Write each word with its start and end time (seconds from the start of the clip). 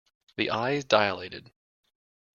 The 0.35 0.49
eyes 0.49 0.83
dilated. 0.83 1.51